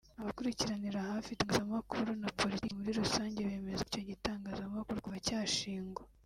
Abakurikirana 0.21 1.07
hafi 1.11 1.29
itangazamakuru 1.31 2.09
na 2.21 2.29
politiki 2.39 2.77
muri 2.77 2.91
rusange 2.99 3.39
bemeza 3.49 3.81
ko 3.83 3.87
icyo 3.91 4.01
gitangazamakuru 4.09 5.03
kuva 5.03 5.17
cyashingwa 5.27 6.01